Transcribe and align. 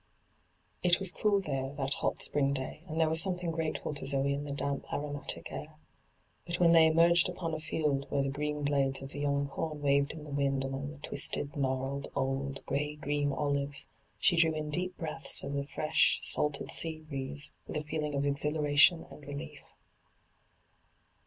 It 0.81 0.97
was 0.97 1.11
cool 1.11 1.41
there, 1.41 1.73
that 1.75 1.93
hot 1.93 2.23
spring 2.23 2.53
day, 2.53 2.81
and 2.87 2.99
there 2.99 3.07
was 3.07 3.21
something 3.21 3.51
grateful 3.51 3.93
to 3.93 4.03
Zoe 4.03 4.33
in 4.33 4.45
the 4.45 4.51
damp, 4.51 4.91
aromatic 4.91 5.51
air. 5.51 5.75
But 6.47 6.59
when 6.59 6.71
they 6.71 6.89
emeif^ 6.89 7.29
upon 7.29 7.53
a 7.53 7.59
field 7.59 8.07
where 8.09 8.23
the 8.23 8.31
green 8.31 8.63
blades 8.63 9.03
of 9.03 9.11
the 9.11 9.19
young 9.19 9.45
com 9.47 9.79
waved 9.83 10.13
in 10.13 10.23
the 10.23 10.31
wind 10.31 10.63
among 10.63 10.89
the 10.89 10.97
twisted, 10.97 11.55
gnarled, 11.55 12.07
old, 12.15 12.65
grey 12.65 12.95
green 12.95 13.31
olives, 13.31 13.85
^e 14.19 14.37
drew 14.39 14.55
in 14.55 14.71
deep 14.71 14.97
breaths 14.97 15.43
of 15.43 15.53
the 15.53 15.67
fresh, 15.67 16.17
salted 16.19 16.71
sea 16.71 17.01
breeze 17.07 17.51
with 17.67 17.77
a 17.77 17.83
feeling 17.83 18.15
of 18.15 18.25
exhilaration 18.25 19.03
and 19.11 19.23
relief. 19.27 19.61